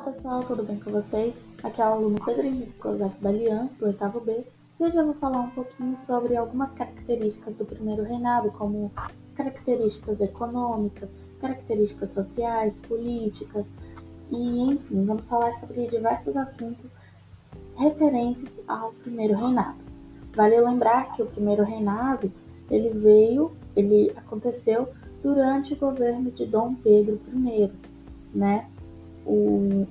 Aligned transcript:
pessoal, 0.00 0.44
tudo 0.44 0.62
bem 0.62 0.78
com 0.78 0.90
vocês? 0.92 1.42
Aqui 1.62 1.82
é 1.82 1.84
o 1.84 1.88
aluno 1.88 2.24
Pedro 2.24 2.46
Henrique 2.46 2.74
Kozak 2.74 3.20
Balian, 3.20 3.68
do 3.78 3.86
oitavo 3.86 4.20
B, 4.20 4.46
e 4.78 4.84
hoje 4.84 4.96
eu 4.96 5.06
vou 5.06 5.14
falar 5.14 5.40
um 5.40 5.50
pouquinho 5.50 5.96
sobre 5.96 6.36
algumas 6.36 6.72
características 6.72 7.56
do 7.56 7.64
primeiro 7.64 8.04
reinado, 8.04 8.52
como 8.52 8.92
características 9.34 10.20
econômicas, 10.20 11.10
características 11.40 12.14
sociais, 12.14 12.76
políticas, 12.86 13.66
e 14.30 14.60
enfim, 14.60 15.04
vamos 15.04 15.28
falar 15.28 15.52
sobre 15.52 15.86
diversos 15.88 16.36
assuntos 16.36 16.94
referentes 17.76 18.60
ao 18.68 18.92
primeiro 18.92 19.34
reinado. 19.34 19.78
Vale 20.36 20.60
lembrar 20.60 21.12
que 21.12 21.22
o 21.22 21.26
primeiro 21.26 21.64
reinado, 21.64 22.32
ele 22.70 22.90
veio, 22.90 23.50
ele 23.74 24.12
aconteceu 24.16 24.88
durante 25.22 25.74
o 25.74 25.76
governo 25.76 26.30
de 26.30 26.46
Dom 26.46 26.74
Pedro 26.74 27.18
I, 27.32 27.70
né? 28.32 28.68
O, 29.26 29.86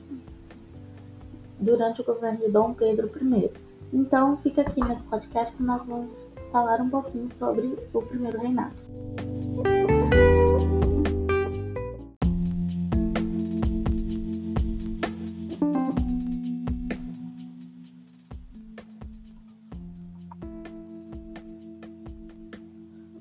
durante 1.59 2.01
o 2.01 2.03
governo 2.03 2.39
de 2.39 2.49
Dom 2.49 2.73
Pedro 2.73 3.09
I. 3.21 3.51
Então, 3.91 4.37
fica 4.37 4.61
aqui 4.61 4.83
nesse 4.83 5.05
podcast 5.07 5.55
que 5.55 5.63
nós 5.63 5.85
vamos 5.85 6.19
falar 6.51 6.81
um 6.81 6.89
pouquinho 6.89 7.29
sobre 7.29 7.77
o 7.93 8.01
primeiro 8.01 8.39
reinado. 8.39 8.73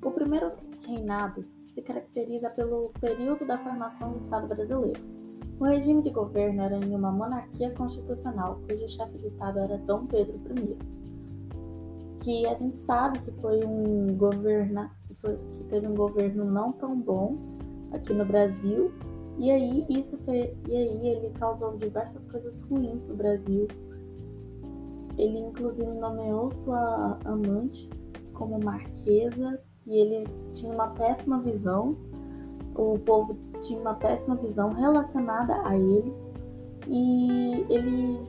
O 0.03 0.11
primeiro 0.11 0.53
reinado 0.87 1.45
se 1.75 1.81
caracteriza 1.81 2.51
pelo 2.51 2.91
período 3.01 3.47
da 3.47 3.59
formação 3.59 4.13
do 4.13 4.19
Estado 4.19 4.47
brasileiro 4.47 5.22
o 5.63 5.65
regime 5.65 6.03
de 6.03 6.11
governo 6.11 6.61
era 6.61 6.77
em 6.77 6.93
uma 6.93 7.13
monarquia 7.13 7.71
constitucional, 7.71 8.61
cujo 8.69 8.89
chefe 8.89 9.17
de 9.17 9.29
Estado 9.29 9.61
era 9.61 9.79
Dom 9.79 10.07
Pedro 10.07 10.35
I, 10.59 10.77
que 12.19 12.45
a 12.47 12.55
gente 12.55 12.81
sabe 12.81 13.21
que 13.21 13.31
foi 13.41 13.65
um 13.65 14.13
governo 14.17 14.91
que 15.55 15.63
teve 15.65 15.87
um 15.87 15.95
governo 15.95 16.45
não 16.45 16.73
tão 16.73 17.01
bom 17.01 17.37
aqui 17.93 18.13
no 18.13 18.25
Brasil, 18.25 18.93
e 19.39 19.53
aí 19.53 19.87
isso 19.89 20.19
foi, 20.25 20.53
e 20.69 20.77
aí 20.77 21.07
ele 21.07 21.31
causou 21.31 21.77
diversas 21.77 22.27
coisas 22.27 22.61
ruins 22.63 23.01
no 23.05 23.15
Brasil. 23.15 23.69
Ele 25.17 25.39
inclusive 25.39 25.93
nomeou 25.93 26.51
sua 26.65 27.19
amante 27.25 27.89
como 28.33 28.59
marquesa 28.59 29.61
e 29.87 29.97
ele 29.97 30.27
tinha 30.53 30.73
uma 30.73 30.89
péssima 30.89 31.41
visão. 31.41 31.97
O 32.75 32.99
povo 32.99 33.37
tinha 33.61 33.81
uma 33.81 33.95
péssima 33.95 34.35
visão 34.37 34.73
relacionada 34.73 35.61
a 35.67 35.77
ele 35.77 36.13
e 36.87 37.67
ele 37.69 38.27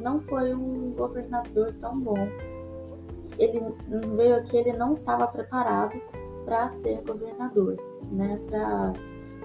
não 0.00 0.20
foi 0.20 0.54
um 0.54 0.92
governador 0.92 1.74
tão 1.80 1.98
bom. 2.00 2.28
Ele 3.38 3.62
veio 4.16 4.36
aqui, 4.36 4.56
ele 4.56 4.72
não 4.72 4.92
estava 4.92 5.26
preparado 5.26 6.00
para 6.44 6.68
ser 6.68 7.02
governador, 7.02 7.76
né? 8.10 8.40
Para 8.48 8.92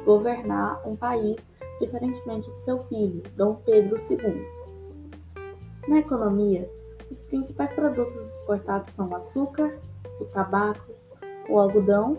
governar 0.06 0.88
um 0.88 0.96
país 0.96 1.38
diferentemente 1.80 2.52
de 2.52 2.62
seu 2.62 2.80
filho, 2.86 3.22
Dom 3.36 3.56
Pedro 3.66 3.98
II. 3.98 4.46
Na 5.88 6.00
economia, 6.00 6.70
os 7.12 7.22
principais 7.22 7.72
produtos 7.72 8.16
exportados 8.16 8.94
são 8.94 9.10
o 9.10 9.16
açúcar, 9.16 9.78
o 10.20 10.26
tabaco, 10.26 10.92
o 11.50 11.60
algodão 11.60 12.18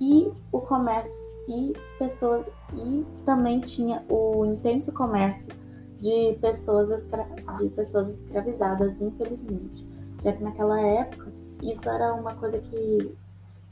e 0.00 0.30
o 0.52 0.60
comércio 0.60 1.19
e 1.50 1.76
pessoas 1.98 2.46
e 2.72 3.04
também 3.26 3.60
tinha 3.60 4.04
o 4.08 4.44
intenso 4.46 4.92
comércio 4.92 5.52
de 5.98 6.38
pessoas, 6.40 6.90
escra, 6.90 7.26
de 7.58 7.68
pessoas 7.70 8.16
escravizadas, 8.16 9.02
infelizmente, 9.02 9.84
já 10.22 10.32
que 10.32 10.42
naquela 10.42 10.80
época 10.80 11.30
isso 11.60 11.88
era 11.90 12.14
uma 12.14 12.34
coisa 12.34 12.58
que 12.58 13.14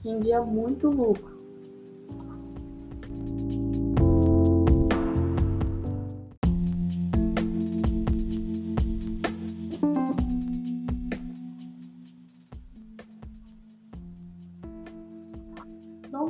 rendia 0.04 0.42
muito 0.42 0.90
lucro. 0.90 1.37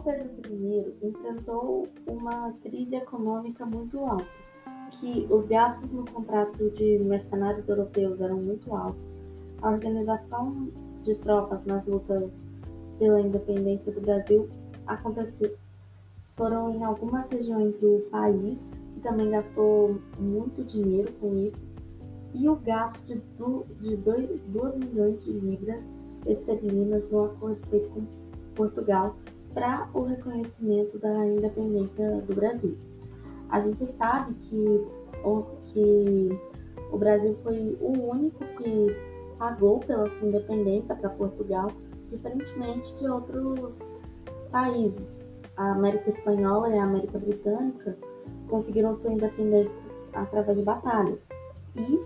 Pedro 0.01 0.31
I 0.51 0.95
enfrentou 1.03 1.89
uma 2.07 2.53
crise 2.63 2.97
econômica 2.97 3.65
muito 3.67 3.99
alta, 4.01 4.27
que 4.93 5.27
os 5.31 5.47
gastos 5.47 5.91
no 5.91 6.05
contrato 6.05 6.71
de 6.71 6.99
mercenários 6.99 7.69
europeus 7.69 8.21
eram 8.21 8.37
muito 8.37 8.75
altos, 8.75 9.17
a 9.61 9.71
organização 9.71 10.69
de 11.03 11.15
tropas 11.17 11.65
nas 11.65 11.85
lutas 11.87 12.39
pela 12.99 13.21
independência 13.21 13.93
do 13.93 14.01
Brasil 14.01 14.49
aconteceu. 14.87 15.55
Foram 16.37 16.75
em 16.75 16.85
algumas 16.85 17.29
regiões 17.31 17.77
do 17.77 18.07
país 18.11 18.63
que 18.95 19.01
também 19.01 19.31
gastou 19.31 20.01
muito 20.19 20.65
dinheiro 20.65 21.13
com 21.21 21.35
isso 21.37 21.67
e 22.35 22.49
o 22.49 22.57
gasto 22.57 23.01
de 23.81 23.97
2 23.97 24.75
milhões 24.77 25.25
de 25.25 25.33
libras 25.33 25.89
esterlinas 26.27 27.11
no 27.11 27.25
acordo 27.25 27.67
feito 27.69 27.89
com 27.89 28.07
Portugal 28.55 29.17
para 29.59 29.89
o 29.93 30.05
reconhecimento 30.05 31.01
da 31.01 31.27
independência 31.27 32.21
do 32.21 32.33
Brasil. 32.33 32.79
A 33.51 33.59
gente 33.59 33.85
sabe 33.89 34.33
que 34.35 34.87
o, 35.25 35.43
que 35.65 36.41
o 36.93 36.97
Brasil 36.97 37.35
foi 37.43 37.77
o 37.81 38.09
único 38.09 38.45
que 38.57 38.97
pagou 39.37 39.81
pela 39.81 40.07
sua 40.07 40.29
independência 40.29 40.95
para 40.95 41.11
Portugal, 41.11 41.73
diferentemente 42.09 42.95
de 42.95 43.09
outros 43.09 43.81
países. 44.53 45.25
A 45.57 45.73
América 45.73 46.09
Espanhola 46.09 46.69
e 46.71 46.79
a 46.79 46.85
América 46.85 47.19
Britânica 47.19 47.99
conseguiram 48.49 48.95
sua 48.95 49.13
independência 49.13 49.77
através 50.13 50.57
de 50.57 50.63
batalhas. 50.63 51.27
E 51.75 52.01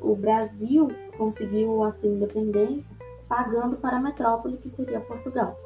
o 0.00 0.16
Brasil 0.16 0.88
conseguiu 1.16 1.84
a 1.84 1.92
sua 1.92 2.08
independência 2.08 2.92
pagando 3.28 3.76
para 3.76 3.98
a 3.98 4.00
metrópole 4.00 4.56
que 4.56 4.68
seria 4.68 4.98
Portugal. 4.98 5.56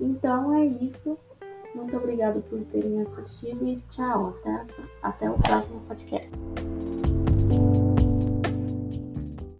Então 0.00 0.54
é 0.54 0.64
isso. 0.64 1.18
Muito 1.74 1.96
obrigado 1.96 2.40
por 2.42 2.60
terem 2.66 3.02
assistido 3.02 3.66
e 3.66 3.76
tchau. 3.90 4.34
Até, 4.38 4.66
até 5.02 5.30
o 5.30 5.38
próximo 5.38 5.80
podcast. 5.82 6.30